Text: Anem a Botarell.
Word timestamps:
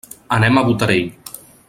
Anem 0.37 0.57
a 0.57 0.63
Botarell. 0.69 1.13